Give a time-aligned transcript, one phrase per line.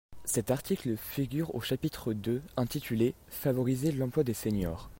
[0.25, 4.89] Cet article figure au chapitre deux intitulé, Favoriser l’emploi des seniors.